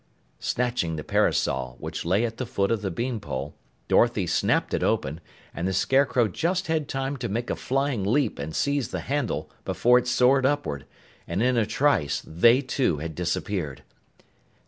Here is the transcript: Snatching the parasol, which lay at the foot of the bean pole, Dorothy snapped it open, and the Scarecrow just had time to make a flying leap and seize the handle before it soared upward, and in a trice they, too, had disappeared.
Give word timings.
Snatching 0.39 0.95
the 0.95 1.03
parasol, 1.03 1.77
which 1.79 2.05
lay 2.05 2.25
at 2.25 2.37
the 2.37 2.47
foot 2.47 2.71
of 2.71 2.81
the 2.81 2.89
bean 2.89 3.19
pole, 3.19 3.53
Dorothy 3.87 4.25
snapped 4.25 4.73
it 4.73 4.81
open, 4.81 5.19
and 5.53 5.67
the 5.67 5.73
Scarecrow 5.73 6.27
just 6.27 6.65
had 6.65 6.87
time 6.89 7.17
to 7.17 7.29
make 7.29 7.51
a 7.51 7.55
flying 7.55 8.03
leap 8.03 8.39
and 8.39 8.55
seize 8.55 8.87
the 8.87 9.01
handle 9.01 9.51
before 9.63 9.99
it 9.99 10.07
soared 10.07 10.43
upward, 10.43 10.87
and 11.27 11.43
in 11.43 11.55
a 11.55 11.67
trice 11.67 12.23
they, 12.25 12.61
too, 12.61 12.97
had 12.97 13.13
disappeared. 13.13 13.83